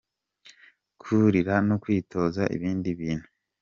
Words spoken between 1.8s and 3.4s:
kwitoza ibindi bintu.